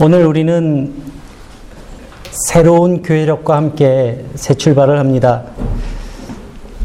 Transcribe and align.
오늘 0.00 0.24
우리는 0.24 0.94
새로운 2.30 3.02
교회력과 3.02 3.56
함께 3.56 4.24
새 4.36 4.54
출발을 4.54 4.96
합니다. 4.96 5.42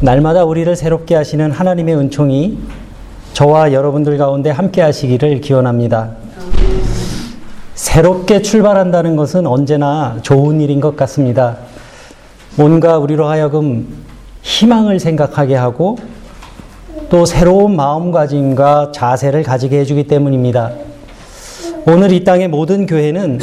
날마다 0.00 0.42
우리를 0.42 0.74
새롭게 0.74 1.14
하시는 1.14 1.48
하나님의 1.52 1.94
은총이 1.94 2.58
저와 3.32 3.72
여러분들 3.72 4.18
가운데 4.18 4.50
함께 4.50 4.82
하시기를 4.82 5.40
기원합니다. 5.42 6.10
새롭게 7.76 8.42
출발한다는 8.42 9.14
것은 9.14 9.46
언제나 9.46 10.16
좋은 10.22 10.60
일인 10.60 10.80
것 10.80 10.96
같습니다. 10.96 11.58
뭔가 12.56 12.98
우리로 12.98 13.28
하여금 13.28 13.86
희망을 14.42 14.98
생각하게 14.98 15.54
하고 15.54 15.98
또 17.10 17.26
새로운 17.26 17.76
마음가짐과 17.76 18.90
자세를 18.90 19.44
가지게 19.44 19.78
해주기 19.78 20.08
때문입니다. 20.08 20.72
오늘 21.86 22.12
이 22.12 22.24
땅의 22.24 22.48
모든 22.48 22.86
교회는 22.86 23.40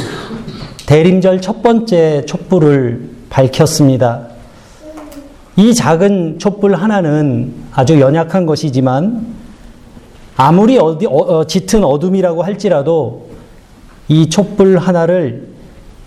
대림절 0.86 1.40
첫 1.40 1.62
번째 1.62 2.24
촛불을 2.26 3.08
밝혔습니다. 3.30 4.26
이 5.56 5.72
작은 5.72 6.40
촛불 6.40 6.74
하나는 6.74 7.54
아주 7.70 8.00
연약한 8.00 8.44
것이지만 8.44 9.26
아무리 10.34 10.76
어디, 10.76 11.06
어, 11.06 11.12
어, 11.12 11.46
짙은 11.46 11.84
어둠이라고 11.84 12.42
할지라도 12.42 13.28
이 14.08 14.28
촛불 14.28 14.76
하나를 14.76 15.46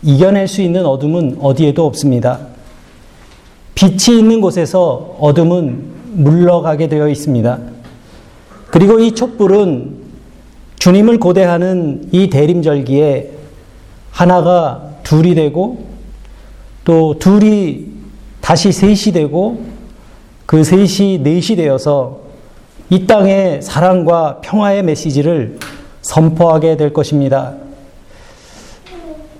이겨낼 0.04 0.50
수 0.50 0.62
있는 0.62 0.86
어둠은 0.86 1.38
어디에도 1.40 1.86
없습니다. 1.86 2.40
빛이 3.76 4.20
있는 4.20 4.42
곳에서 4.42 5.16
어둠은 5.22 5.86
물러가게 6.16 6.90
되어 6.90 7.08
있습니다. 7.08 7.60
그리고 8.72 9.00
이 9.00 9.14
촛불은 9.14 10.05
주님을 10.80 11.20
고대하는 11.20 12.10
이 12.12 12.30
대림절기에 12.30 13.32
하나가 14.12 14.90
둘이 15.04 15.36
되고 15.36 15.86
또 16.84 17.18
둘이 17.20 17.88
다시 18.42 18.72
셋이 18.72 19.14
되고 19.14 19.64
그 20.46 20.64
셋이 20.64 21.20
넷이 21.20 21.56
되어서 21.56 22.20
이 22.90 23.08
땅에 23.08 23.60
사랑과 23.62 24.40
평화의 24.42 24.84
메시지를 24.84 25.58
선포하게 26.02 26.78
될 26.78 26.94
것입니다. 26.94 27.56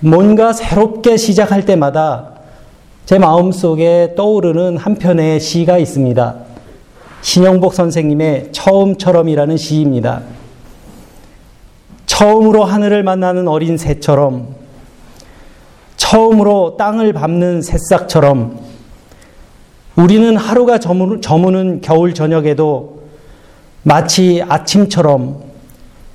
뭔가 0.00 0.52
새롭게 0.52 1.16
시작할 1.16 1.64
때마다 1.64 2.32
제 3.06 3.18
마음 3.18 3.52
속에 3.52 4.14
떠오르는 4.16 4.76
한 4.76 4.96
편의 4.96 5.38
시가 5.38 5.78
있습니다. 5.78 6.34
신영복 7.22 7.72
선생님의 7.72 8.48
처음처럼이라는 8.50 9.56
시입니다. 9.56 10.22
처음으로 12.16 12.64
하늘을 12.64 13.02
만나는 13.02 13.46
어린 13.46 13.76
새처럼, 13.76 14.54
처음으로 15.98 16.78
땅을 16.78 17.12
밟는 17.12 17.60
새싹처럼, 17.60 18.58
우리는 19.96 20.34
하루가 20.34 20.78
저무는 20.78 21.82
겨울 21.82 22.14
저녁에도 22.14 23.02
마치 23.82 24.42
아침처럼, 24.48 25.42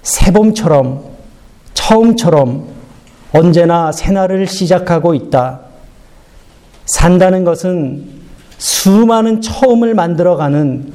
새봄처럼, 0.01 1.03
처음처럼 1.75 2.67
언제나 3.31 3.91
새날을 3.91 4.47
시작하고 4.47 5.13
있다. 5.13 5.59
산다는 6.87 7.43
것은 7.43 8.07
수많은 8.57 9.41
처음을 9.41 9.93
만들어가는 9.93 10.91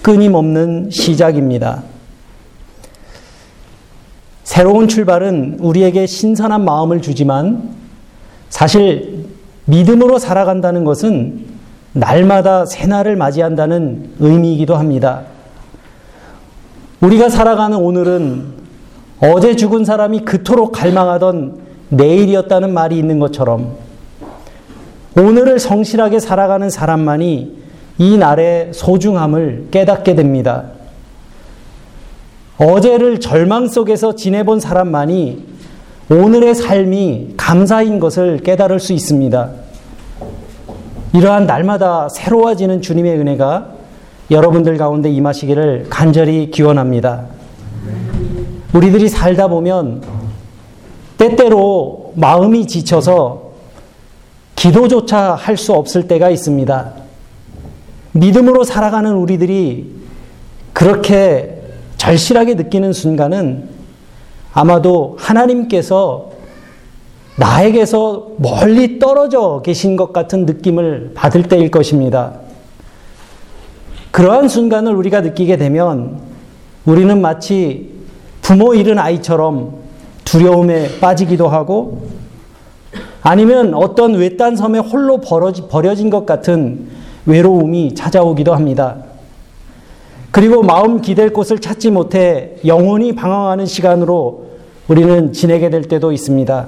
끊임없는 0.00 0.88
시작입니다. 0.90 1.82
새로운 4.46 4.86
출발은 4.86 5.56
우리에게 5.58 6.06
신선한 6.06 6.64
마음을 6.64 7.02
주지만 7.02 7.68
사실 8.48 9.24
믿음으로 9.64 10.20
살아간다는 10.20 10.84
것은 10.84 11.46
날마다 11.92 12.64
새날을 12.64 13.16
맞이한다는 13.16 14.12
의미이기도 14.20 14.76
합니다. 14.76 15.22
우리가 17.00 17.28
살아가는 17.28 17.76
오늘은 17.76 18.44
어제 19.18 19.56
죽은 19.56 19.84
사람이 19.84 20.20
그토록 20.20 20.70
갈망하던 20.70 21.58
내일이었다는 21.88 22.72
말이 22.72 22.96
있는 22.96 23.18
것처럼 23.18 23.74
오늘을 25.18 25.58
성실하게 25.58 26.20
살아가는 26.20 26.70
사람만이 26.70 27.56
이 27.98 28.16
날의 28.16 28.70
소중함을 28.74 29.66
깨닫게 29.72 30.14
됩니다. 30.14 30.75
어제를 32.58 33.20
절망 33.20 33.68
속에서 33.68 34.14
지내본 34.14 34.60
사람만이 34.60 35.44
오늘의 36.10 36.54
삶이 36.54 37.34
감사인 37.36 38.00
것을 38.00 38.38
깨달을 38.38 38.80
수 38.80 38.92
있습니다. 38.92 39.50
이러한 41.12 41.46
날마다 41.46 42.08
새로워지는 42.08 42.80
주님의 42.80 43.18
은혜가 43.18 43.68
여러분들 44.30 44.76
가운데 44.76 45.10
임하시기를 45.10 45.86
간절히 45.90 46.50
기원합니다. 46.50 47.26
우리들이 48.72 49.08
살다 49.08 49.48
보면 49.48 50.02
때때로 51.18 52.12
마음이 52.16 52.66
지쳐서 52.66 53.46
기도조차 54.54 55.34
할 55.34 55.56
수 55.56 55.72
없을 55.72 56.08
때가 56.08 56.30
있습니다. 56.30 56.92
믿음으로 58.12 58.64
살아가는 58.64 59.12
우리들이 59.14 59.94
그렇게 60.72 61.55
절실하게 61.96 62.54
느끼는 62.54 62.92
순간은 62.92 63.68
아마도 64.52 65.16
하나님께서 65.18 66.30
나에게서 67.36 68.32
멀리 68.38 68.98
떨어져 68.98 69.60
계신 69.64 69.96
것 69.96 70.12
같은 70.12 70.46
느낌을 70.46 71.12
받을 71.14 71.42
때일 71.42 71.70
것입니다. 71.70 72.32
그러한 74.10 74.48
순간을 74.48 74.94
우리가 74.94 75.20
느끼게 75.20 75.58
되면 75.58 76.20
우리는 76.86 77.20
마치 77.20 77.94
부모 78.40 78.74
잃은 78.74 78.98
아이처럼 78.98 79.74
두려움에 80.24 80.98
빠지기도 81.00 81.48
하고 81.48 82.08
아니면 83.20 83.74
어떤 83.74 84.14
외딴 84.14 84.56
섬에 84.56 84.78
홀로 84.78 85.20
버려진 85.20 86.10
것 86.10 86.24
같은 86.24 86.86
외로움이 87.26 87.94
찾아오기도 87.94 88.54
합니다. 88.54 88.96
그리고 90.36 90.62
마음 90.62 91.00
기댈 91.00 91.32
곳을 91.32 91.60
찾지 91.60 91.90
못해 91.90 92.56
영혼이 92.66 93.14
방황하는 93.14 93.64
시간으로 93.64 94.48
우리는 94.86 95.32
지내게 95.32 95.70
될 95.70 95.84
때도 95.84 96.12
있습니다. 96.12 96.66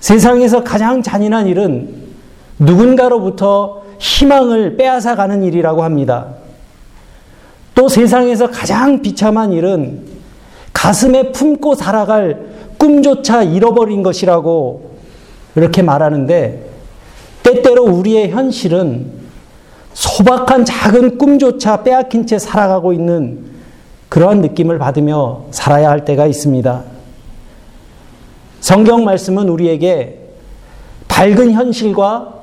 세상에서 0.00 0.62
가장 0.62 1.02
잔인한 1.02 1.46
일은 1.46 1.88
누군가로부터 2.58 3.84
희망을 3.98 4.76
빼앗아 4.76 5.14
가는 5.14 5.42
일이라고 5.42 5.84
합니다. 5.84 6.34
또 7.74 7.88
세상에서 7.88 8.50
가장 8.50 9.00
비참한 9.00 9.50
일은 9.50 10.02
가슴에 10.74 11.32
품고 11.32 11.76
살아갈 11.76 12.44
꿈조차 12.76 13.42
잃어버린 13.42 14.02
것이라고 14.02 14.90
이렇게 15.56 15.80
말하는데 15.80 16.62
때때로 17.42 17.84
우리의 17.84 18.32
현실은 18.32 19.23
소박한 19.94 20.64
작은 20.64 21.18
꿈조차 21.18 21.82
빼앗긴 21.82 22.26
채 22.26 22.38
살아가고 22.38 22.92
있는 22.92 23.54
그러한 24.08 24.40
느낌을 24.42 24.78
받으며 24.78 25.44
살아야 25.50 25.88
할 25.88 26.04
때가 26.04 26.26
있습니다. 26.26 26.82
성경 28.60 29.04
말씀은 29.04 29.48
우리에게 29.48 30.20
밝은 31.08 31.52
현실과 31.52 32.34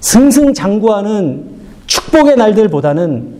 승승장구하는 0.00 1.56
축복의 1.86 2.36
날들보다는 2.36 3.36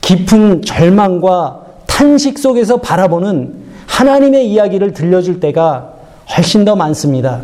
깊은 0.00 0.62
절망과 0.62 1.64
탄식 1.86 2.38
속에서 2.38 2.78
바라보는 2.78 3.54
하나님의 3.86 4.48
이야기를 4.50 4.92
들려줄 4.92 5.40
때가 5.40 5.94
훨씬 6.36 6.64
더 6.64 6.76
많습니다. 6.76 7.42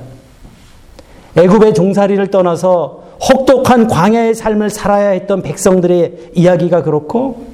애굽의 1.37 1.75
종살이를 1.75 2.31
떠나서 2.31 3.04
혹독한 3.29 3.89
광야의 3.89 4.35
삶을 4.35 4.71
살아야 4.71 5.11
했던 5.11 5.43
백성들의 5.43 6.33
이야기가 6.35 6.83
그렇고 6.83 7.47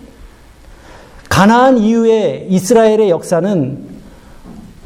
가나안 1.29 1.79
이후에 1.79 2.47
이스라엘의 2.49 3.11
역사는 3.11 4.01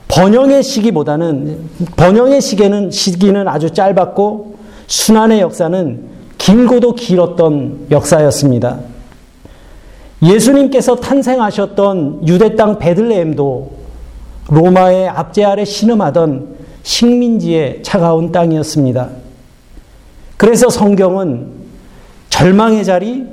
번영의 0.09 0.63
시기보다는 0.63 1.69
번영의 1.97 2.41
시기는 2.41 2.91
시기는 2.91 3.49
아주 3.49 3.71
짧았고 3.71 4.57
순환의 4.87 5.41
역사는 5.41 6.05
길고도 6.39 6.95
길었던 6.95 7.87
역사였습니다. 7.91 8.79
예수님께서 10.23 10.97
탄생하셨던 10.97 12.29
유대 12.29 12.55
땅 12.55 12.79
베들레헴도 12.79 13.73
로마의 14.49 15.09
압제 15.09 15.45
아래 15.45 15.65
신음하던 15.65 16.57
식민지의 16.83 17.83
차가운 17.83 18.31
땅이었습니다. 18.31 19.24
그래서 20.45 20.69
성경은 20.69 21.47
절망의 22.29 22.85
자리, 22.85 23.25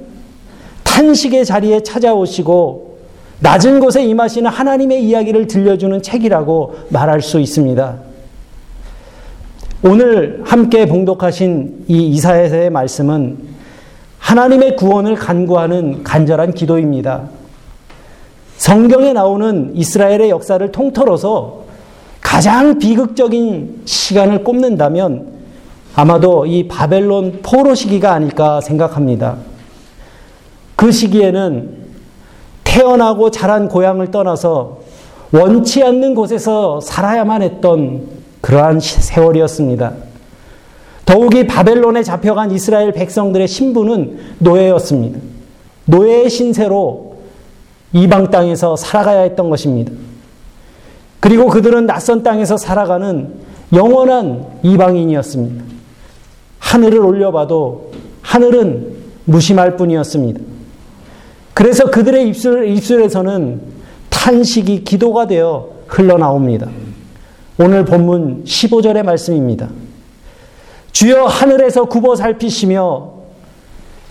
탄식의 0.85 1.43
자리에 1.43 1.83
찾아오시고 1.83 2.99
낮은 3.41 3.81
곳에 3.81 4.01
임하시는 4.05 4.49
하나님의 4.49 5.03
이야기를 5.03 5.47
들려주는 5.47 6.03
책이라고 6.03 6.75
말할 6.87 7.21
수 7.21 7.41
있습니다. 7.41 7.95
오늘 9.83 10.41
함께 10.45 10.85
봉독하신 10.85 11.83
이 11.89 12.07
이사야서의 12.11 12.69
말씀은 12.69 13.39
하나님의 14.17 14.77
구원을 14.77 15.15
간구하는 15.15 16.03
간절한 16.05 16.53
기도입니다. 16.53 17.23
성경에 18.55 19.11
나오는 19.11 19.75
이스라엘의 19.75 20.29
역사를 20.29 20.71
통틀어서 20.71 21.65
가장 22.21 22.79
비극적인 22.79 23.81
시간을 23.83 24.45
꼽는다면 24.45 25.40
아마도 25.95 26.45
이 26.45 26.67
바벨론 26.67 27.39
포로 27.41 27.75
시기가 27.75 28.13
아닐까 28.13 28.61
생각합니다. 28.61 29.38
그 30.75 30.91
시기에는 30.91 31.81
태어나고 32.63 33.31
자란 33.31 33.67
고향을 33.67 34.11
떠나서 34.11 34.79
원치 35.31 35.83
않는 35.83 36.15
곳에서 36.15 36.79
살아야만 36.81 37.41
했던 37.41 38.07
그러한 38.41 38.79
세월이었습니다. 38.79 39.93
더욱이 41.05 41.45
바벨론에 41.45 42.03
잡혀간 42.03 42.51
이스라엘 42.51 42.91
백성들의 42.93 43.47
신분은 43.47 44.19
노예였습니다. 44.39 45.19
노예의 45.85 46.29
신세로 46.29 47.17
이방 47.93 48.31
땅에서 48.31 48.75
살아가야 48.75 49.21
했던 49.21 49.49
것입니다. 49.49 49.91
그리고 51.19 51.47
그들은 51.47 51.85
낯선 51.85 52.23
땅에서 52.23 52.57
살아가는 52.57 53.33
영원한 53.73 54.45
이방인이었습니다. 54.63 55.80
하늘을 56.61 56.99
올려봐도 56.99 57.91
하늘은 58.21 58.95
무심할 59.25 59.75
뿐이었습니다. 59.75 60.39
그래서 61.53 61.91
그들의 61.91 62.29
입술, 62.29 62.67
입술에서는 62.67 63.61
탄식이 64.09 64.83
기도가 64.83 65.27
되어 65.27 65.69
흘러나옵니다. 65.87 66.69
오늘 67.57 67.83
본문 67.83 68.45
15절의 68.45 69.03
말씀입니다. 69.03 69.69
주여 70.91 71.25
하늘에서 71.25 71.85
굽어 71.85 72.15
살피시며 72.15 73.11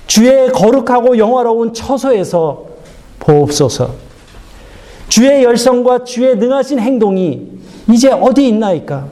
주의 0.07 0.51
거룩하고 0.53 1.17
영화로운 1.17 1.73
처소에서 1.73 2.67
보옵소서. 3.21 3.95
주의 5.09 5.45
열성과 5.45 6.05
주의 6.05 6.37
능하신 6.37 6.79
행동이 6.79 7.49
이제 7.91 8.11
어디 8.11 8.47
있나이까? 8.49 9.07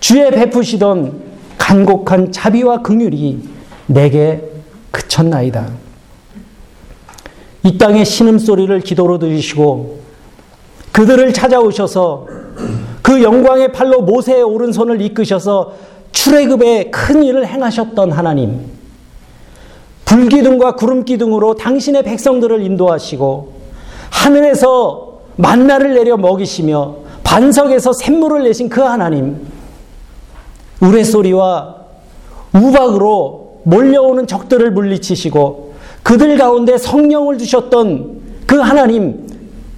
주의 0.00 0.30
베푸시던 0.30 1.33
간곡한 1.64 2.30
자비와 2.30 2.82
긍휼이 2.82 3.38
내게 3.86 4.42
그쳤나이다. 4.90 5.66
이 7.62 7.78
땅의 7.78 8.04
신음소리를 8.04 8.78
기도로 8.80 9.18
들으시고 9.18 10.00
그들을 10.92 11.32
찾아오셔서 11.32 12.26
그 13.00 13.22
영광의 13.22 13.72
팔로 13.72 14.02
모세의 14.02 14.42
오른손을 14.42 15.00
이끄셔서 15.00 15.72
출애굽의 16.12 16.90
큰 16.90 17.22
일을 17.24 17.46
행하셨던 17.46 18.12
하나님 18.12 18.66
불기둥과 20.04 20.76
구름기둥으로 20.76 21.54
당신의 21.54 22.02
백성들을 22.02 22.60
인도하시고 22.60 23.54
하늘에서 24.10 25.20
만나를 25.36 25.94
내려 25.94 26.18
먹이시며 26.18 26.96
반석에서 27.24 27.94
샘물을 27.94 28.44
내신 28.44 28.68
그 28.68 28.82
하나님 28.82 29.53
우레소리와 30.84 31.76
우박으로 32.52 33.60
몰려오는 33.64 34.26
적들을 34.26 34.70
물리치시고 34.70 35.74
그들 36.02 36.36
가운데 36.36 36.76
성령을 36.76 37.38
주셨던 37.38 38.20
그 38.46 38.56
하나님 38.58 39.26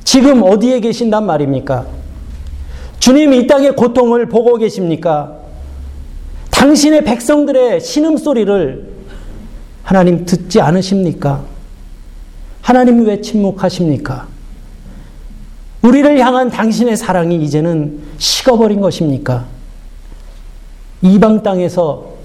지금 0.05 0.43
어디에 0.43 0.81
계신단 0.81 1.25
말입니까? 1.25 1.87
주님 2.99 3.33
이 3.33 3.47
땅의 3.47 3.77
고통을 3.77 4.29
보고 4.29 4.57
계십니까? 4.57 5.33
당신의 6.51 7.05
백성들의 7.05 7.81
신음소리를 7.81 8.97
하나님 9.83 10.25
듣지 10.25 10.61
않으십니까? 10.61 11.45
하나님 12.63 13.07
왜 13.07 13.21
침묵하십니까? 13.21 14.27
우리를 15.83 16.19
향한 16.19 16.51
당신의 16.51 16.97
사랑이 16.97 17.37
이제는 17.37 18.01
식어버린 18.19 18.81
것입니까? 18.81 19.45
이방 21.15 21.43
땅에서 21.43 22.17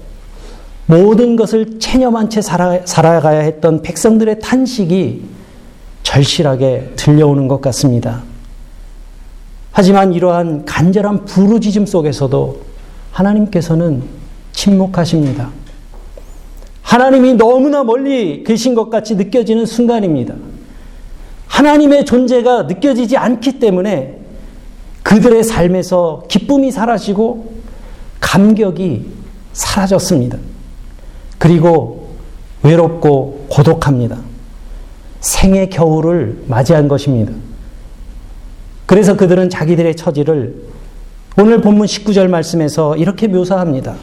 모든 0.86 1.36
것을 1.36 1.78
체념한 1.78 2.28
채 2.28 2.42
살아, 2.42 2.80
살아가야 2.84 3.40
했던 3.40 3.82
백성들의 3.82 4.40
탄식이 4.40 5.22
절실하게 6.02 6.92
들려오는 6.96 7.48
것 7.48 7.60
같습니다. 7.60 8.22
하지만 9.70 10.12
이러한 10.12 10.64
간절한 10.66 11.24
부르짖음 11.24 11.86
속에서도 11.86 12.60
하나님께서는 13.12 14.02
침묵하십니다. 14.52 15.50
하나님이 16.82 17.34
너무나 17.34 17.84
멀리 17.84 18.44
계신 18.44 18.74
것 18.74 18.90
같이 18.90 19.14
느껴지는 19.14 19.64
순간입니다. 19.64 20.34
하나님의 21.46 22.04
존재가 22.04 22.64
느껴지지 22.64 23.16
않기 23.16 23.58
때문에 23.58 24.18
그들의 25.02 25.42
삶에서 25.42 26.24
기쁨이 26.28 26.70
사라지고 26.70 27.51
감격이 28.22 29.04
사라졌습니다. 29.52 30.38
그리고 31.36 32.08
외롭고 32.62 33.46
고독합니다. 33.50 34.16
생의 35.20 35.68
겨울을 35.68 36.44
맞이한 36.46 36.88
것입니다. 36.88 37.32
그래서 38.86 39.16
그들은 39.16 39.50
자기들의 39.50 39.96
처지를 39.96 40.54
오늘 41.36 41.60
본문 41.60 41.86
19절 41.86 42.28
말씀에서 42.28 42.96
이렇게 42.96 43.26
묘사합니다. 43.26 43.96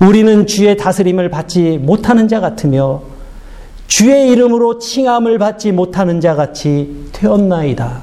우리는 0.00 0.46
주의 0.46 0.76
다스림을 0.76 1.28
받지 1.30 1.78
못하는 1.78 2.28
자 2.28 2.40
같으며 2.40 3.02
주의 3.86 4.30
이름으로 4.30 4.78
칭함을 4.78 5.38
받지 5.38 5.72
못하는 5.72 6.20
자 6.20 6.34
같이 6.34 7.08
되었나이다. 7.12 8.02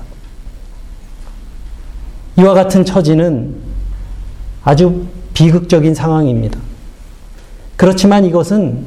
이와 2.39 2.53
같은 2.53 2.86
처지는 2.86 3.66
아주 4.67 5.05
비극적인 5.33 5.95
상황입니다. 5.95 6.59
그렇지만 7.77 8.25
이것은 8.25 8.83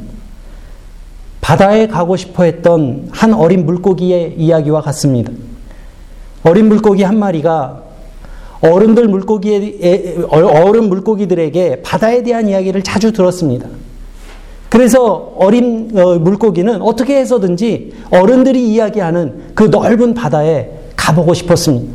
바다에 1.40 1.86
가고 1.86 2.16
싶어 2.16 2.44
했던 2.44 3.08
한 3.10 3.32
어린 3.32 3.64
물고기의 3.64 4.34
이야기와 4.36 4.82
같습니다. 4.82 5.32
어린 6.42 6.68
물고기 6.68 7.02
한 7.02 7.18
마리가 7.18 7.82
어른들 8.60 9.08
물고기에, 9.08 10.18
어른 10.30 10.90
물고기들에게 10.90 11.80
바다에 11.80 12.22
대한 12.24 12.46
이야기를 12.46 12.82
자주 12.82 13.10
들었습니다. 13.12 13.66
그래서 14.68 15.32
어린 15.38 15.98
어, 15.98 16.18
물고기는 16.18 16.82
어떻게 16.82 17.16
해서든지 17.16 17.94
어른들이 18.10 18.70
이야기하는 18.70 19.52
그 19.54 19.64
넓은 19.64 20.12
바다에 20.12 20.68
가보고 20.94 21.32
싶었습니다. 21.32 21.90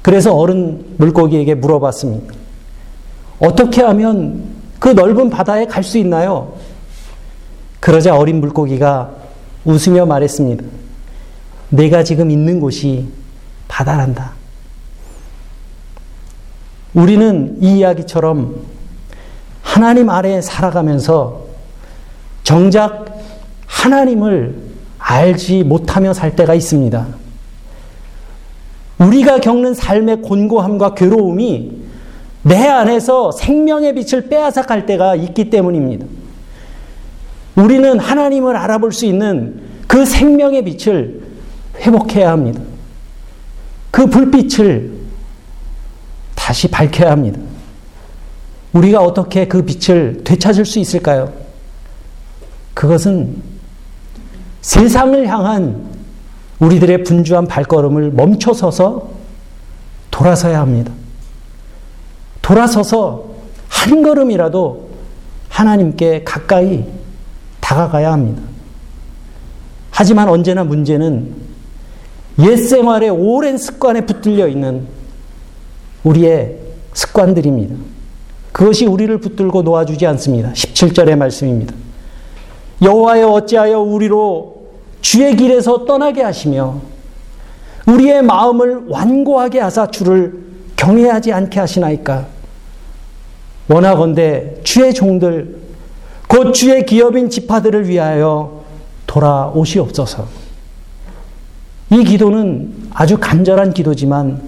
그래서 0.00 0.34
어른 0.34 0.86
물고기에게 0.96 1.54
물어봤습니다. 1.56 2.47
어떻게 3.38 3.82
하면 3.82 4.44
그 4.78 4.88
넓은 4.88 5.30
바다에 5.30 5.66
갈 5.66 5.82
수 5.82 5.98
있나요? 5.98 6.54
그러자 7.80 8.16
어린 8.16 8.40
물고기가 8.40 9.10
웃으며 9.64 10.06
말했습니다. 10.06 10.64
내가 11.70 12.02
지금 12.02 12.30
있는 12.30 12.58
곳이 12.60 13.06
바다란다. 13.68 14.32
우리는 16.94 17.56
이 17.60 17.78
이야기처럼 17.78 18.56
하나님 19.62 20.10
아래에 20.10 20.40
살아가면서 20.40 21.44
정작 22.42 23.06
하나님을 23.66 24.56
알지 24.98 25.62
못하며 25.64 26.12
살 26.14 26.34
때가 26.34 26.54
있습니다. 26.54 27.06
우리가 28.98 29.38
겪는 29.38 29.74
삶의 29.74 30.22
곤고함과 30.22 30.94
괴로움이 30.94 31.77
내 32.42 32.66
안에서 32.66 33.32
생명의 33.32 33.94
빛을 33.94 34.28
빼앗아 34.28 34.62
갈 34.62 34.86
때가 34.86 35.14
있기 35.16 35.50
때문입니다. 35.50 36.06
우리는 37.56 37.98
하나님을 37.98 38.56
알아볼 38.56 38.92
수 38.92 39.04
있는 39.04 39.60
그 39.86 40.04
생명의 40.04 40.64
빛을 40.64 41.22
회복해야 41.80 42.30
합니다. 42.30 42.60
그 43.90 44.06
불빛을 44.06 44.92
다시 46.34 46.68
밝혀야 46.68 47.10
합니다. 47.10 47.40
우리가 48.72 49.00
어떻게 49.00 49.48
그 49.48 49.64
빛을 49.64 50.22
되찾을 50.24 50.64
수 50.64 50.78
있을까요? 50.78 51.32
그것은 52.74 53.42
세상을 54.60 55.26
향한 55.26 55.88
우리들의 56.60 57.04
분주한 57.04 57.46
발걸음을 57.46 58.12
멈춰서서 58.12 59.10
돌아서야 60.10 60.60
합니다. 60.60 60.92
돌아서서 62.48 63.26
한 63.68 64.02
걸음이라도 64.02 64.88
하나님께 65.50 66.24
가까이 66.24 66.82
다가가야 67.60 68.10
합니다. 68.10 68.42
하지만 69.90 70.30
언제나 70.30 70.64
문제는 70.64 71.34
옛 72.38 72.56
생활의 72.56 73.10
오랜 73.10 73.58
습관에 73.58 74.06
붙들려 74.06 74.48
있는 74.48 74.86
우리의 76.04 76.56
습관들입니다. 76.94 77.74
그것이 78.52 78.86
우리를 78.86 79.18
붙들고 79.18 79.60
놓아주지 79.60 80.06
않습니다. 80.06 80.50
17절의 80.52 81.16
말씀입니다. 81.16 81.74
여호와여 82.80 83.28
어찌하여 83.28 83.80
우리로 83.80 84.68
주의 85.02 85.36
길에서 85.36 85.84
떠나게 85.84 86.22
하시며 86.22 86.80
우리의 87.86 88.22
마음을 88.22 88.86
완고하게 88.88 89.60
하사 89.60 89.88
주를 89.88 90.46
경외하지 90.76 91.32
않게 91.34 91.60
하시나이까 91.60 92.37
원하건대 93.68 94.60
주의 94.64 94.92
종들 94.94 95.56
곧 96.26 96.52
주의 96.52 96.84
기업인 96.84 97.30
지파들을 97.30 97.88
위하여 97.88 98.62
돌아오시옵소서. 99.06 100.26
이 101.90 102.04
기도는 102.04 102.88
아주 102.92 103.16
간절한 103.18 103.72
기도지만 103.72 104.40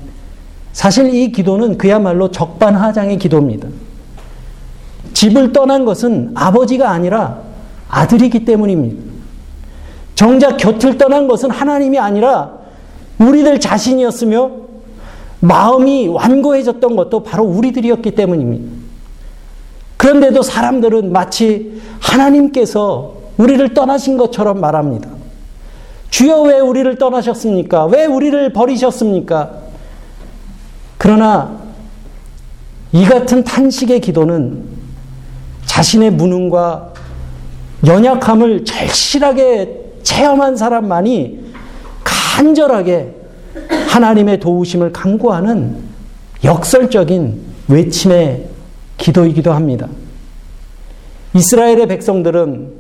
사실 0.73 1.15
이 1.15 1.33
기도는 1.33 1.79
그야말로 1.79 2.31
적반하장의 2.31 3.19
기도입니다. 3.19 3.69
집을 5.15 5.53
떠난 5.53 5.85
것은 5.85 6.33
아버지가 6.35 6.91
아니라 6.91 7.41
아들이기 7.89 8.45
때문입니다. 8.45 9.11
정작 10.15 10.59
곁을 10.59 10.99
떠난 10.99 11.27
것은 11.29 11.50
하나님이 11.50 11.99
아니라 11.99 12.53
우리들 13.19 13.59
자신이었으며 13.59 14.50
마음이 15.41 16.09
완고해졌던 16.09 16.95
것도 16.97 17.23
바로 17.23 17.45
우리들이었기 17.45 18.15
때문입니다. 18.15 18.79
그런데도 20.00 20.40
사람들은 20.40 21.12
마치 21.12 21.78
하나님께서 22.00 23.16
우리를 23.37 23.75
떠나신 23.75 24.16
것처럼 24.16 24.59
말합니다. 24.59 25.11
주여 26.09 26.40
왜 26.40 26.59
우리를 26.59 26.97
떠나셨습니까? 26.97 27.85
왜 27.85 28.07
우리를 28.07 28.50
버리셨습니까? 28.54 29.50
그러나 30.97 31.54
이 32.92 33.04
같은 33.04 33.45
탄식의 33.45 34.00
기도는 34.00 34.64
자신의 35.66 36.12
무능과 36.12 36.95
연약함을 37.87 38.64
절실하게 38.64 39.99
체험한 40.02 40.57
사람만이 40.57 41.52
간절하게 42.04 43.16
하나님의 43.90 44.40
도우심을 44.40 44.95
강구하는 44.95 45.76
역설적인 46.42 47.38
외침의 47.69 48.50
기도이기도 49.00 49.52
합니다. 49.52 49.88
이스라엘의 51.35 51.88
백성들은 51.88 52.73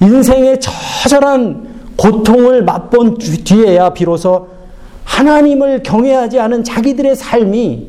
인생의 0.00 0.58
처절한 0.60 1.68
고통을 1.96 2.64
맛본 2.64 3.18
뒤에야 3.18 3.90
비로소 3.90 4.48
하나님을 5.04 5.82
경외하지 5.82 6.40
않은 6.40 6.64
자기들의 6.64 7.14
삶이 7.14 7.88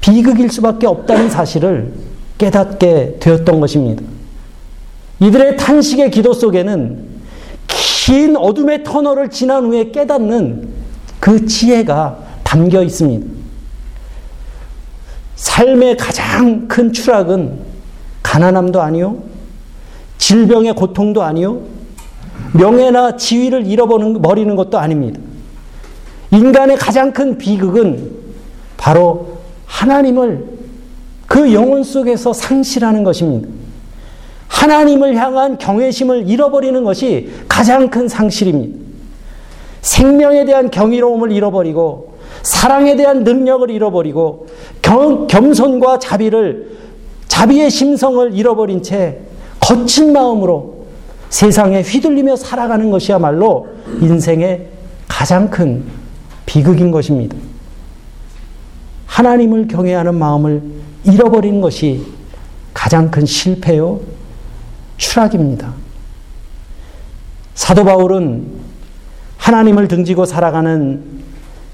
비극일 0.00 0.50
수밖에 0.50 0.86
없다는 0.86 1.30
사실을 1.30 1.92
깨닫게 2.38 3.16
되었던 3.18 3.60
것입니다. 3.60 4.02
이들의 5.20 5.56
탄식의 5.56 6.10
기도 6.10 6.32
속에는 6.32 7.12
긴 7.66 8.36
어둠의 8.36 8.84
터널을 8.84 9.30
지난 9.30 9.64
후에 9.64 9.90
깨닫는 9.90 10.68
그 11.18 11.46
지혜가 11.46 12.18
담겨 12.42 12.82
있습니다. 12.82 13.41
삶의 15.42 15.96
가장 15.96 16.68
큰 16.68 16.92
추락은 16.92 17.58
가난함도 18.22 18.80
아니요, 18.80 19.24
질병의 20.16 20.74
고통도 20.76 21.24
아니요, 21.24 21.62
명예나 22.52 23.16
지위를 23.16 23.66
잃어버리는 23.66 24.54
것도 24.54 24.78
아닙니다. 24.78 25.18
인간의 26.30 26.76
가장 26.76 27.12
큰 27.12 27.38
비극은 27.38 28.12
바로 28.76 29.38
하나님을 29.66 30.46
그 31.26 31.52
영혼 31.52 31.82
속에서 31.82 32.32
상실하는 32.32 33.02
것입니다. 33.02 33.48
하나님을 34.46 35.16
향한 35.16 35.58
경외심을 35.58 36.28
잃어버리는 36.28 36.84
것이 36.84 37.32
가장 37.48 37.90
큰 37.90 38.06
상실입니다. 38.06 38.78
생명에 39.80 40.44
대한 40.44 40.70
경이로움을 40.70 41.32
잃어버리고 41.32 42.11
사랑에 42.42 42.96
대한 42.96 43.24
능력을 43.24 43.70
잃어버리고 43.70 44.46
겸, 44.82 45.26
겸손과 45.26 45.98
자비를 45.98 46.76
자비의 47.28 47.70
심성을 47.70 48.34
잃어버린 48.34 48.82
채 48.82 49.20
거친 49.60 50.12
마음으로 50.12 50.86
세상에 51.30 51.80
휘둘리며 51.82 52.36
살아가는 52.36 52.90
것이야말로 52.90 53.68
인생의 54.00 54.68
가장 55.08 55.48
큰 55.48 55.84
비극인 56.44 56.90
것입니다. 56.90 57.36
하나님을 59.06 59.68
경외하는 59.68 60.14
마음을 60.14 60.62
잃어버리는 61.04 61.60
것이 61.60 62.04
가장 62.74 63.10
큰 63.10 63.24
실패요, 63.24 64.00
추락입니다. 64.96 65.72
사도 67.54 67.84
바울은 67.84 68.46
하나님을 69.36 69.88
등지고 69.88 70.24
살아가는 70.24 71.21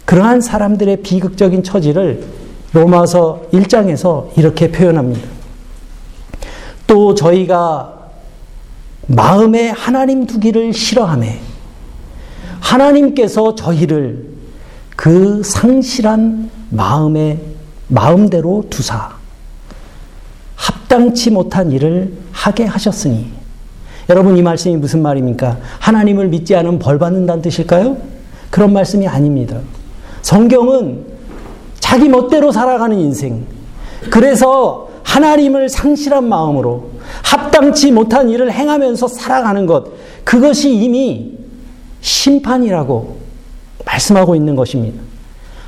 그러한 0.08 0.40
사람들의 0.40 1.02
비극적인 1.02 1.62
처지를 1.62 2.24
로마서 2.72 3.42
1장에서 3.52 4.28
이렇게 4.38 4.72
표현합니다. 4.72 5.28
또 6.86 7.14
저희가 7.14 8.08
마음에 9.06 9.68
하나님 9.68 10.26
두기를 10.26 10.72
싫어함에 10.72 11.38
하나님께서 12.58 13.54
저희를 13.54 14.30
그 14.96 15.42
상실한 15.44 16.48
마음의 16.70 17.40
마음대로 17.88 18.64
두사 18.70 19.10
합당치 20.56 21.30
못한 21.30 21.70
일을 21.70 22.14
하게 22.32 22.64
하셨으니 22.64 23.30
여러분 24.08 24.38
이 24.38 24.42
말씀이 24.42 24.74
무슨 24.78 25.02
말입니까? 25.02 25.58
하나님을 25.80 26.28
믿지 26.28 26.56
않으면 26.56 26.78
벌 26.78 26.98
받는다는 26.98 27.42
뜻일까요? 27.42 27.98
그런 28.48 28.72
말씀이 28.72 29.06
아닙니다. 29.06 29.60
성경은 30.28 31.06
자기 31.80 32.06
멋대로 32.06 32.52
살아가는 32.52 32.98
인생. 32.98 33.46
그래서 34.10 34.90
하나님을 35.02 35.70
상실한 35.70 36.28
마음으로 36.28 36.90
합당치 37.22 37.90
못한 37.92 38.28
일을 38.28 38.52
행하면서 38.52 39.08
살아가는 39.08 39.64
것. 39.64 39.86
그것이 40.24 40.70
이미 40.70 41.32
심판이라고 42.02 43.16
말씀하고 43.86 44.34
있는 44.36 44.54
것입니다. 44.54 45.00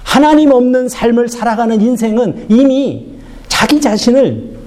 하나님 0.02 0.50
없는 0.52 0.90
삶을 0.90 1.30
살아가는 1.30 1.80
인생은 1.80 2.48
이미 2.50 3.14
자기 3.48 3.80
자신을 3.80 4.58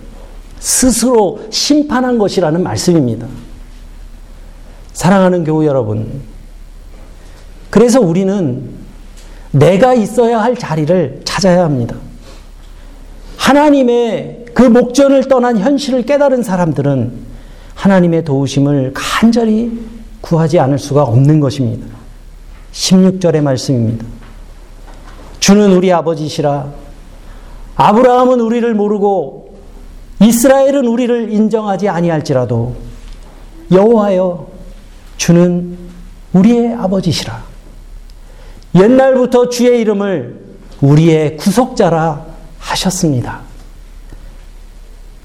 스스로 0.57 1.39
심판한 1.51 2.17
것이라는 2.17 2.63
말씀입니다. 2.63 3.27
사랑하는 4.93 5.43
교우 5.43 5.63
여러분. 5.65 6.23
그래서 7.69 8.01
우리는 8.01 8.82
내가 9.53 9.93
있어야 9.93 10.41
할 10.41 10.57
자리를 10.57 11.22
찾아야 11.25 11.63
합니다. 11.63 11.95
하나님의 13.38 14.45
그 14.53 14.63
목전을 14.63 15.27
떠난 15.27 15.57
현실을 15.57 16.03
깨달은 16.03 16.43
사람들은 16.43 17.33
하나님의 17.75 18.24
도우심을 18.24 18.91
간절히 18.93 19.79
구하지 20.22 20.60
않을 20.60 20.79
수가 20.79 21.03
없는 21.03 21.39
것입니다. 21.39 21.86
16절의 22.72 23.41
말씀입니다. 23.41 24.05
주는 25.39 25.72
우리 25.74 25.91
아버지시라. 25.91 26.72
아브라함은 27.75 28.39
우리를 28.39 28.74
모르고 28.74 29.60
이스라엘은 30.22 30.88
우리를 30.88 31.31
인정하지 31.31 31.89
아니할지라도 31.89 32.75
여호와여 33.72 34.48
주는 35.17 35.77
우리의 36.31 36.74
아버지시라. 36.75 37.52
옛날부터 38.75 39.50
주의 39.50 39.82
이름을 39.82 40.42
우리의 40.82 41.38
구속자라 41.38 42.25
하셨습니다. 42.60 43.42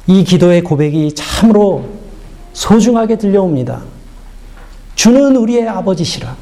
이 0.06 0.24
기도의 0.24 0.62
고백이 0.62 1.14
참으로 1.14 1.84
소중하게 2.52 3.16
들려옵니다. 3.16 3.82
주는 4.94 5.36
우리의 5.36 5.68
아버지시라. 5.68 6.36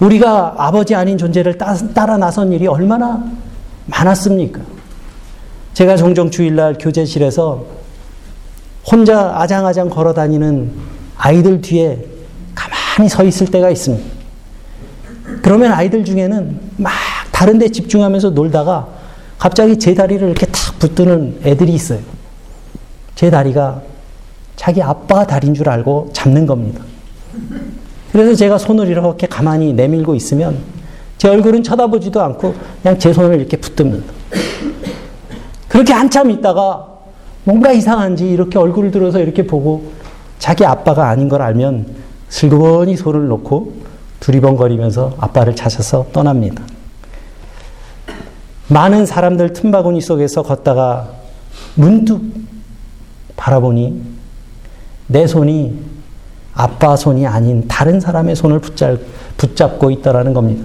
우리가 0.00 0.54
아버지 0.58 0.94
아닌 0.94 1.16
존재를 1.16 1.56
따라 1.94 2.16
나선 2.16 2.52
일이 2.52 2.66
얼마나 2.66 3.24
많았습니까? 3.86 4.60
제가 5.74 5.96
종종 5.96 6.30
주일날 6.30 6.76
교제실에서 6.78 7.64
혼자 8.84 9.40
아장아장 9.40 9.88
걸어 9.88 10.12
다니는 10.12 10.72
아이들 11.16 11.60
뒤에 11.60 12.04
가만히 12.54 13.08
서 13.08 13.22
있을 13.24 13.46
때가 13.46 13.70
있습니다. 13.70 14.21
그러면 15.42 15.72
아이들 15.72 16.04
중에는 16.04 16.60
막 16.78 16.92
다른 17.32 17.58
데 17.58 17.68
집중하면서 17.68 18.30
놀다가 18.30 18.88
갑자기 19.38 19.78
제 19.78 19.92
다리를 19.92 20.24
이렇게 20.26 20.46
탁 20.46 20.78
붙드는 20.78 21.40
애들이 21.44 21.72
있어요. 21.72 21.98
제 23.16 23.28
다리가 23.28 23.82
자기 24.54 24.80
아빠 24.80 25.26
다리인 25.26 25.54
줄 25.54 25.68
알고 25.68 26.10
잡는 26.12 26.46
겁니다. 26.46 26.82
그래서 28.12 28.34
제가 28.34 28.58
손을 28.58 28.86
이렇게 28.88 29.26
가만히 29.26 29.72
내밀고 29.72 30.14
있으면 30.14 30.58
제 31.18 31.28
얼굴은 31.28 31.62
쳐다보지도 31.62 32.22
않고 32.22 32.54
그냥 32.82 32.98
제 32.98 33.12
손을 33.12 33.40
이렇게 33.40 33.56
붙듭니다. 33.56 34.12
그렇게 35.68 35.92
한참 35.92 36.30
있다가 36.30 36.86
뭔가 37.44 37.72
이상한지 37.72 38.30
이렇게 38.30 38.58
얼굴을 38.58 38.92
들어서 38.92 39.18
이렇게 39.18 39.46
보고 39.46 39.90
자기 40.38 40.64
아빠가 40.64 41.08
아닌 41.08 41.28
걸 41.28 41.42
알면 41.42 41.86
슬그머니 42.28 42.96
손을 42.96 43.26
놓고 43.26 43.81
두리번거리면서 44.22 45.16
아빠를 45.18 45.56
찾아서 45.56 46.06
떠납니다. 46.12 46.62
많은 48.68 49.04
사람들 49.04 49.52
틈바구니 49.52 50.00
속에서 50.00 50.42
걷다가 50.42 51.10
문득 51.74 52.22
바라보니 53.36 54.00
내 55.08 55.26
손이 55.26 55.76
아빠 56.54 56.94
손이 56.96 57.26
아닌 57.26 57.66
다른 57.66 57.98
사람의 57.98 58.36
손을 58.36 58.60
붙잡, 58.60 58.98
붙잡고 59.36 59.90
있다라는 59.90 60.32
겁니다. 60.34 60.64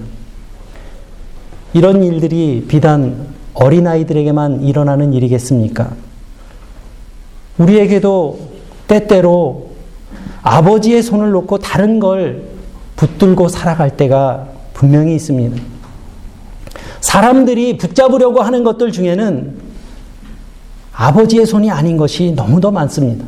이런 1.74 2.04
일들이 2.04 2.66
비단 2.68 3.28
어린아이들에게만 3.56 4.62
일어나는 4.62 5.14
일이겠습니까? 5.14 5.92
우리에게도 7.58 8.40
때때로 8.88 9.72
아버지의 10.44 11.02
손을 11.02 11.32
놓고 11.32 11.58
다른 11.58 12.00
걸 12.00 12.57
붙들고 12.98 13.48
살아갈 13.48 13.96
때가 13.96 14.48
분명히 14.74 15.16
있습니다. 15.16 15.62
사람들이 17.00 17.78
붙잡으려고 17.78 18.42
하는 18.42 18.64
것들 18.64 18.92
중에는 18.92 19.56
아버지의 20.92 21.46
손이 21.46 21.72
아닌 21.72 21.96
것이 21.96 22.34
너무도 22.36 22.72
많습니다. 22.72 23.26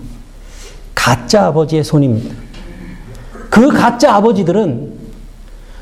가짜 0.94 1.46
아버지의 1.46 1.84
손입니다. 1.84 2.36
그 3.50 3.70
가짜 3.70 4.16
아버지들은 4.16 5.00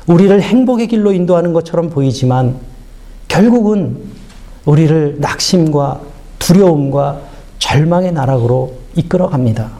우리를 0.06 0.40
행복의 0.40 0.86
길로 0.86 1.12
인도하는 1.12 1.52
것처럼 1.52 1.90
보이지만 1.90 2.56
결국은 3.26 3.98
우리를 4.64 5.16
낙심과 5.18 6.00
두려움과 6.38 7.20
절망의 7.58 8.12
나락으로 8.12 8.74
이끌어 8.94 9.28
갑니다. 9.28 9.70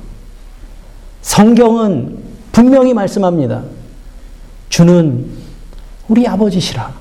성경은 1.22 2.18
분명히 2.52 2.94
말씀합니다. 2.94 3.62
주는 4.68 5.26
우리 6.08 6.26
아버지시라. 6.26 6.92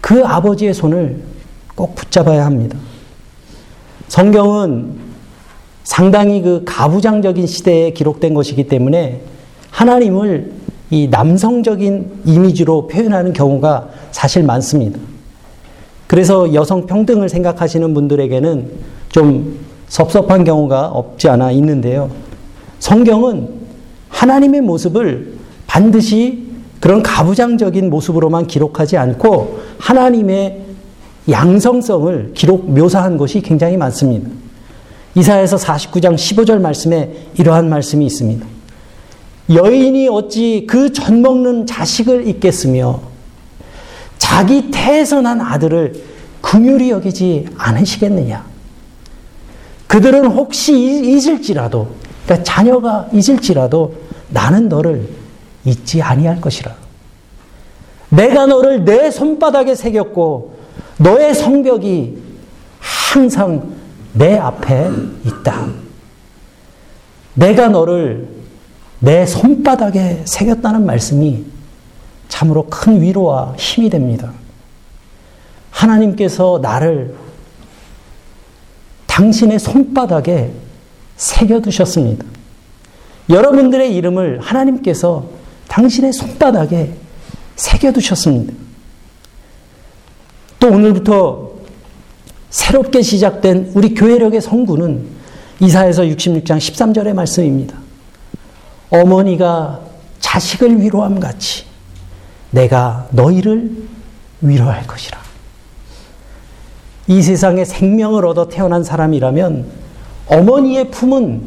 그 0.00 0.24
아버지의 0.24 0.74
손을 0.74 1.22
꼭 1.74 1.94
붙잡아야 1.94 2.44
합니다. 2.44 2.78
성경은 4.08 4.98
상당히 5.84 6.42
그 6.42 6.62
가부장적인 6.66 7.46
시대에 7.46 7.92
기록된 7.92 8.34
것이기 8.34 8.68
때문에 8.68 9.22
하나님을 9.70 10.52
이 10.90 11.08
남성적인 11.08 12.22
이미지로 12.24 12.88
표현하는 12.88 13.32
경우가 13.32 13.88
사실 14.10 14.42
많습니다. 14.42 14.98
그래서 16.06 16.52
여성 16.54 16.86
평등을 16.86 17.28
생각하시는 17.28 17.94
분들에게는 17.94 18.70
좀 19.10 19.58
섭섭한 19.86 20.42
경우가 20.44 20.88
없지 20.88 21.28
않아 21.28 21.52
있는데요. 21.52 22.10
성경은 22.80 23.48
하나님의 24.08 24.60
모습을 24.62 25.29
반드시 25.70 26.50
그런 26.80 27.00
가부장적인 27.00 27.90
모습으로만 27.90 28.48
기록하지 28.48 28.96
않고 28.96 29.60
하나님의 29.78 30.62
양성성을 31.30 32.32
기록 32.34 32.68
묘사한 32.68 33.16
것이 33.16 33.40
굉장히 33.40 33.76
많습니다. 33.76 34.28
이사에서 35.14 35.56
49장 35.56 36.16
15절 36.16 36.60
말씀에 36.60 37.12
이러한 37.38 37.68
말씀이 37.68 38.04
있습니다. 38.04 38.44
여인이 39.54 40.08
어찌 40.08 40.66
그 40.68 40.92
젖 40.92 41.14
먹는 41.14 41.66
자식을 41.66 42.26
잊겠으며 42.26 43.00
자기 44.18 44.72
태에서 44.72 45.20
난 45.20 45.40
아들을 45.40 45.94
긍휼히 46.40 46.90
여기지 46.90 47.46
않으시겠느냐? 47.56 48.44
그들은 49.86 50.26
혹시 50.26 50.72
잊을지라도, 50.72 51.88
그러니까 52.24 52.44
자녀가 52.44 53.08
잊을지라도 53.12 53.94
나는 54.30 54.68
너를 54.68 55.19
잊지 55.64 56.02
아니할 56.02 56.40
것이라. 56.40 56.74
내가 58.10 58.46
너를 58.46 58.84
내 58.84 59.10
손바닥에 59.10 59.74
새겼고 59.74 60.56
너의 60.98 61.34
성벽이 61.34 62.18
항상 62.78 63.74
내 64.12 64.36
앞에 64.36 64.90
있다. 65.24 65.68
내가 67.34 67.68
너를 67.68 68.28
내 68.98 69.24
손바닥에 69.24 70.22
새겼다는 70.24 70.84
말씀이 70.84 71.44
참으로 72.28 72.66
큰 72.68 73.00
위로와 73.00 73.54
힘이 73.56 73.88
됩니다. 73.88 74.32
하나님께서 75.70 76.58
나를 76.60 77.14
당신의 79.06 79.58
손바닥에 79.58 80.52
새겨두셨습니다. 81.16 82.24
여러분들의 83.28 83.94
이름을 83.94 84.40
하나님께서 84.40 85.39
당신의 85.70 86.12
손바닥에 86.12 86.92
새겨두셨습니다. 87.56 88.52
또 90.58 90.68
오늘부터 90.68 91.50
새롭게 92.50 93.02
시작된 93.02 93.72
우리 93.74 93.94
교회력의 93.94 94.40
성구는 94.40 95.06
이사에서 95.60 96.02
66장 96.02 96.58
13절의 96.58 97.14
말씀입니다. 97.14 97.78
어머니가 98.90 99.80
자식을 100.18 100.80
위로함 100.80 101.20
같이 101.20 101.64
내가 102.50 103.06
너희를 103.12 103.70
위로할 104.40 104.86
것이라. 104.86 105.18
이 107.06 107.22
세상에 107.22 107.64
생명을 107.64 108.26
얻어 108.26 108.48
태어난 108.48 108.82
사람이라면 108.82 109.66
어머니의 110.26 110.90
품은 110.90 111.42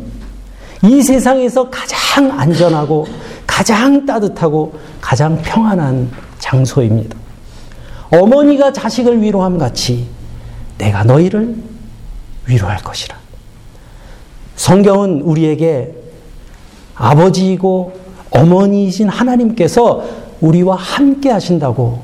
이 0.83 1.01
세상에서 1.01 1.69
가장 1.69 2.39
안전하고 2.39 3.07
가장 3.53 4.03
따뜻하고 4.03 4.73
가장 4.99 5.39
평안한 5.43 6.09
장소입니다. 6.39 7.15
어머니가 8.09 8.73
자식을 8.73 9.21
위로함 9.21 9.59
같이 9.59 10.07
내가 10.79 11.03
너희를 11.03 11.55
위로할 12.47 12.79
것이라. 12.79 13.15
성경은 14.55 15.21
우리에게 15.21 15.93
아버지이고 16.95 17.93
어머니이신 18.31 19.07
하나님께서 19.07 20.03
우리와 20.41 20.75
함께 20.75 21.29
하신다고 21.29 22.01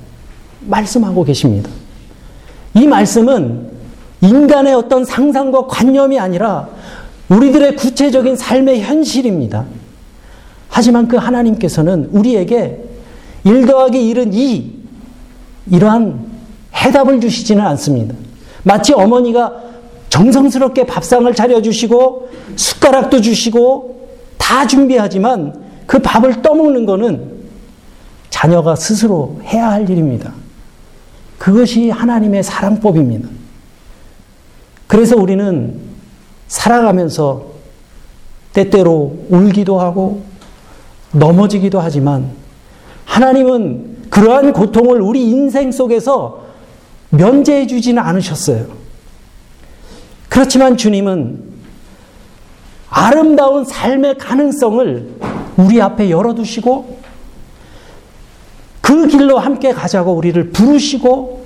말씀하고 0.62 1.23
계십니다. 1.23 1.71
이 2.75 2.85
말씀은 2.85 3.71
인간의 4.21 4.75
어떤 4.75 5.03
상상과 5.03 5.65
관념이 5.65 6.19
아니라 6.19 6.69
우리들의 7.27 7.75
구체적인 7.75 8.35
삶의 8.35 8.83
현실입니다. 8.83 9.65
하지만 10.79 11.09
그 11.09 11.17
하나님께서는 11.17 12.07
우리에게 12.13 12.81
1 13.43 13.65
더하기 13.65 14.13
1은 14.13 14.33
2, 14.33 14.73
이러한 15.71 16.25
해답을 16.73 17.19
주시지는 17.19 17.65
않습니다. 17.67 18.15
마치 18.63 18.93
어머니가 18.93 19.61
정성스럽게 20.07 20.85
밥상을 20.85 21.35
차려주시고 21.35 22.29
숟가락도 22.55 23.19
주시고 23.19 24.07
다 24.37 24.65
준비하지만 24.65 25.53
그 25.85 25.99
밥을 25.99 26.41
떠먹는 26.41 26.85
것은 26.85 27.29
자녀가 28.29 28.77
스스로 28.77 29.41
해야 29.43 29.71
할 29.71 29.89
일입니다. 29.89 30.31
그것이 31.37 31.89
하나님의 31.89 32.41
사랑법입니다. 32.41 33.27
그래서 34.87 35.17
우리는 35.17 35.77
살아가면서 36.47 37.47
때때로 38.53 39.25
울기도 39.27 39.77
하고 39.81 40.29
넘어지기도 41.12 41.80
하지만 41.80 42.32
하나님은 43.06 44.08
그러한 44.10 44.54
고통을 44.54 45.02
우리 45.02 45.30
인생 45.30 45.72
속에서 45.72 46.45
면제해 47.10 47.67
주지는 47.67 48.02
않으셨어요. 48.02 48.65
그렇지만 50.30 50.78
주님은 50.78 51.43
아름다운 52.89 53.65
삶의 53.65 54.17
가능성을 54.17 55.15
우리 55.58 55.82
앞에 55.82 56.10
열어두시고 56.10 57.00
그 58.82 59.08
길로 59.08 59.38
함께 59.38 59.74
가자고 59.74 60.13
우리를 60.13 60.52
부르시고 60.52 61.45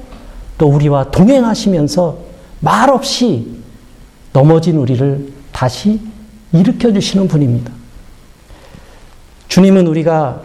또 0.58 0.68
우리와 0.68 1.12
동행하시면서 1.12 2.18
말없이 2.60 3.48
넘어진 4.32 4.78
우리를 4.78 5.34
다시 5.52 6.00
일으켜 6.54 6.92
주시는 6.94 7.28
분입니다. 7.28 7.72
주님은 9.54 9.86
우리가 9.86 10.42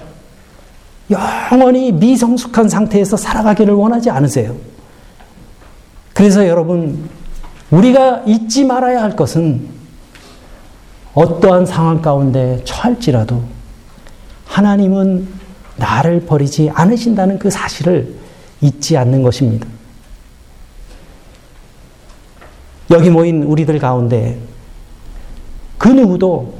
영원히 1.10 1.92
미성숙한 1.92 2.68
상태에서 2.68 3.16
살아가기를 3.16 3.72
원하지 3.72 4.10
않으세요. 4.10 4.54
그래서 6.12 6.46
여러분, 6.46 7.08
우리가 7.70 8.24
잊지 8.26 8.64
말아야 8.64 9.02
할 9.02 9.16
것은 9.16 9.66
어떠한 11.14 11.64
상황 11.64 12.02
가운데 12.02 12.60
처할지라도 12.66 13.42
하나님은 14.44 15.26
나를 15.76 16.26
버리지 16.26 16.70
않으신다는 16.74 17.38
그 17.38 17.48
사실을 17.48 18.14
잊지 18.60 18.98
않는 18.98 19.22
것입니다. 19.22 19.66
여기 22.90 23.08
모인 23.08 23.42
우리들 23.42 23.78
가운데 23.78 24.38
그 25.78 25.88
누구도 25.88 26.57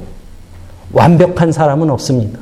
완벽한 0.91 1.51
사람은 1.51 1.89
없습니다. 1.89 2.39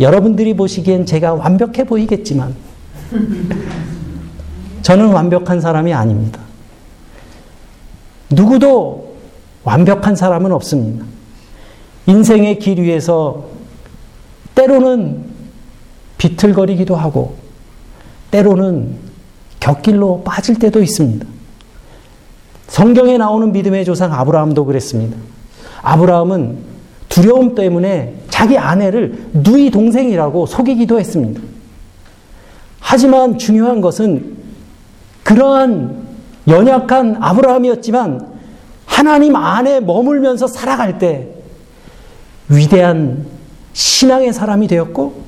여러분들이 0.00 0.54
보시기엔 0.54 1.06
제가 1.06 1.34
완벽해 1.34 1.84
보이겠지만 1.84 2.54
저는 4.82 5.08
완벽한 5.08 5.60
사람이 5.60 5.92
아닙니다. 5.92 6.40
누구도 8.30 9.16
완벽한 9.64 10.14
사람은 10.14 10.52
없습니다. 10.52 11.04
인생의 12.06 12.58
길 12.58 12.80
위에서 12.80 13.44
때로는 14.54 15.24
비틀거리기도 16.16 16.96
하고 16.96 17.36
때로는 18.30 18.96
곁길로 19.60 20.22
빠질 20.24 20.58
때도 20.58 20.82
있습니다. 20.82 21.26
성경에 22.68 23.18
나오는 23.18 23.52
믿음의 23.52 23.84
조상 23.84 24.12
아브라함도 24.12 24.64
그랬습니다. 24.64 25.16
아브라함은 25.82 26.67
두려움 27.18 27.56
때문에 27.56 28.14
자기 28.30 28.56
아내를 28.56 29.30
누이 29.32 29.72
동생이라고 29.72 30.46
속이기도 30.46 31.00
했습니다. 31.00 31.40
하지만 32.78 33.38
중요한 33.38 33.80
것은 33.80 34.36
그러한 35.24 36.06
연약한 36.46 37.16
아브라함이었지만 37.20 38.24
하나님 38.86 39.34
안에 39.34 39.80
머물면서 39.80 40.46
살아갈 40.46 41.00
때 41.00 41.26
위대한 42.48 43.26
신앙의 43.72 44.32
사람이 44.32 44.68
되었고 44.68 45.22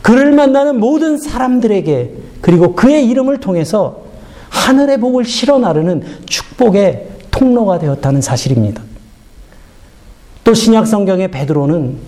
그를 0.00 0.32
만나는 0.32 0.80
모든 0.80 1.18
사람들에게 1.18 2.14
그리고 2.40 2.74
그의 2.74 3.06
이름을 3.08 3.40
통해서 3.40 4.04
하늘의 4.48 5.00
복을 5.00 5.26
실어 5.26 5.58
나르는 5.58 6.02
축복의 6.24 7.08
통로가 7.30 7.78
되었다는 7.78 8.22
사실입니다. 8.22 8.93
또 10.44 10.54
신약 10.54 10.86
성경의 10.86 11.30
베드로는 11.30 11.98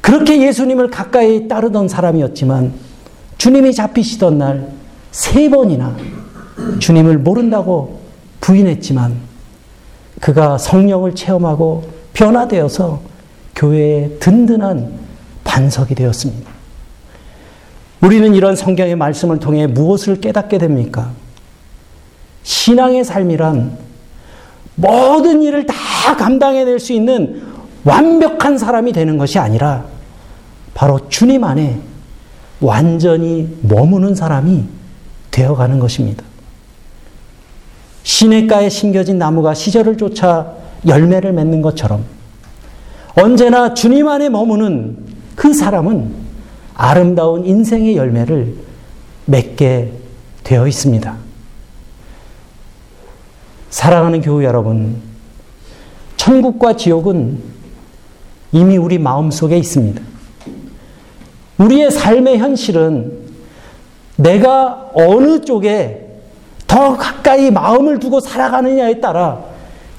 그렇게 0.00 0.42
예수님을 0.42 0.90
가까이 0.90 1.46
따르던 1.46 1.88
사람이었지만 1.88 2.72
주님이 3.38 3.72
잡히시던 3.74 4.38
날 4.38 4.82
세 5.12 5.50
번이나 5.50 5.94
주님을 6.80 7.18
모른다고 7.18 8.00
부인했지만 8.40 9.14
그가 10.20 10.58
성령을 10.58 11.14
체험하고 11.14 11.84
변화되어서 12.14 13.00
교회의 13.54 14.18
든든한 14.18 14.92
반석이 15.44 15.94
되었습니다. 15.94 16.50
우리는 18.00 18.34
이런 18.34 18.56
성경의 18.56 18.96
말씀을 18.96 19.38
통해 19.38 19.66
무엇을 19.66 20.20
깨닫게 20.20 20.58
됩니까? 20.58 21.12
신앙의 22.42 23.04
삶이란 23.04 23.76
모든 24.82 25.42
일을 25.42 25.64
다 25.64 25.74
감당해낼 26.16 26.80
수 26.80 26.92
있는 26.92 27.40
완벽한 27.84 28.58
사람이 28.58 28.92
되는 28.92 29.16
것이 29.16 29.38
아니라 29.38 29.84
바로 30.74 31.08
주님 31.08 31.44
안에 31.44 31.78
완전히 32.60 33.56
머무는 33.62 34.14
사람이 34.14 34.64
되어가는 35.30 35.78
것입니다. 35.78 36.24
시냇가에 38.02 38.68
심겨진 38.68 39.18
나무가 39.18 39.54
시절을 39.54 39.96
쫓아 39.96 40.52
열매를 40.86 41.32
맺는 41.32 41.62
것처럼 41.62 42.04
언제나 43.14 43.74
주님 43.74 44.08
안에 44.08 44.28
머무는 44.28 44.98
그 45.36 45.54
사람은 45.54 46.12
아름다운 46.74 47.46
인생의 47.46 47.96
열매를 47.96 48.56
맺게 49.26 49.92
되어 50.42 50.66
있습니다. 50.66 51.21
사랑하는 53.72 54.20
교우 54.20 54.44
여러분, 54.44 55.00
천국과 56.18 56.76
지옥은 56.76 57.38
이미 58.52 58.76
우리 58.76 58.98
마음 58.98 59.30
속에 59.30 59.56
있습니다. 59.56 60.02
우리의 61.56 61.90
삶의 61.90 62.36
현실은 62.36 63.12
내가 64.16 64.90
어느 64.92 65.40
쪽에 65.40 66.06
더 66.66 66.98
가까이 66.98 67.50
마음을 67.50 67.98
두고 67.98 68.20
살아가느냐에 68.20 69.00
따라 69.00 69.42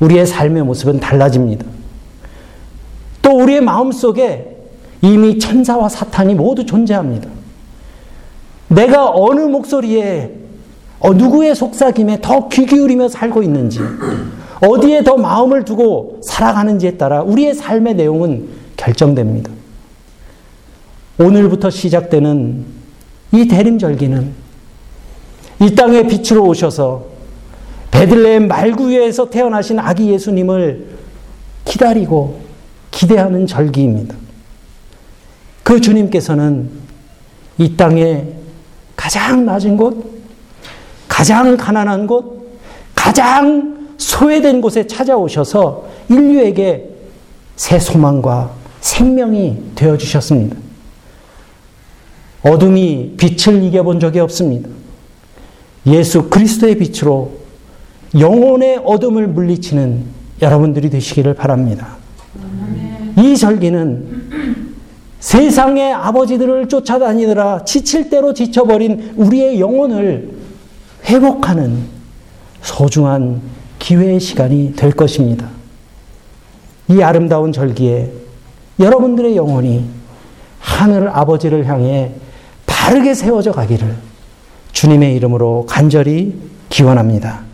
우리의 0.01 0.27
삶의 0.27 0.63
모습은 0.65 0.99
달라집니다. 0.99 1.65
또 3.23 3.31
우리의 3.39 3.61
마음 3.61 3.91
속에 3.91 4.55
이미 5.01 5.39
천사와 5.39 5.89
사탄이 5.89 6.35
모두 6.35 6.63
존재합니다. 6.63 7.27
내가 8.67 9.09
어느 9.09 9.41
목소리에 9.41 10.42
어, 11.03 11.13
누구의 11.13 11.53
속삭임에 11.53 12.21
더 12.21 12.47
귀 12.47 12.65
기울이며 12.65 13.09
살고 13.09 13.43
있는지, 13.43 13.79
어디에 14.61 15.03
더 15.03 15.17
마음을 15.17 15.65
두고 15.65 16.19
살아가는지에 16.23 16.97
따라 16.97 17.21
우리의 17.21 17.53
삶의 17.53 17.95
내용은 17.95 18.47
결정됩니다. 18.77 19.51
오늘부터 21.19 21.69
시작되는 21.69 22.65
이 23.33 23.47
대림절기는 23.47 24.31
이 25.61 25.75
땅에 25.75 26.07
빛으로 26.07 26.45
오셔서 26.45 27.05
베들레헴 27.91 28.47
말구유에서 28.47 29.29
태어나신 29.29 29.79
아기 29.79 30.09
예수님을 30.09 30.87
기다리고 31.65 32.41
기대하는 32.91 33.45
절기입니다. 33.45 34.15
그 35.63 35.81
주님께서는 35.81 36.69
이 37.57 37.75
땅에 37.75 38.25
가장 38.95 39.45
낮은 39.45 39.77
곳, 39.77 40.12
가장 41.13 41.55
가난한 41.55 42.07
곳, 42.07 42.43
가장 42.95 43.87
소외된 43.97 44.61
곳에 44.61 44.87
찾아오셔서 44.87 45.85
인류에게 46.09 46.89
새 47.55 47.77
소망과 47.77 48.49
생명이 48.81 49.57
되어 49.75 49.95
주셨습니다. 49.95 50.57
어둠이 52.41 53.13
빛을 53.15 53.61
이겨본 53.61 53.99
적이 53.99 54.21
없습니다. 54.21 54.67
예수 55.85 56.29
그리스도의 56.29 56.79
빛으로 56.79 57.33
영혼의 58.17 58.81
어둠을 58.83 59.27
물리치는 59.27 60.05
여러분들이 60.41 60.89
되시기를 60.89 61.35
바랍니다. 61.35 61.97
이 63.19 63.37
절기는 63.37 64.23
세상의 65.19 65.93
아버지들을 65.93 66.67
쫓아다니느라 66.67 67.65
지칠 67.65 68.09
대로 68.09 68.33
지쳐버린 68.33 69.13
우리의 69.15 69.59
영혼을 69.59 70.42
회복하는 71.05 71.83
소중한 72.61 73.41
기회의 73.79 74.19
시간이 74.19 74.73
될 74.75 74.91
것입니다. 74.91 75.47
이 76.89 77.01
아름다운 77.01 77.51
절기에 77.51 78.11
여러분들의 78.79 79.35
영혼이 79.35 79.85
하늘 80.59 81.09
아버지를 81.09 81.67
향해 81.67 82.11
바르게 82.65 83.13
세워져 83.13 83.51
가기를 83.51 83.95
주님의 84.71 85.15
이름으로 85.15 85.65
간절히 85.67 86.39
기원합니다. 86.69 87.52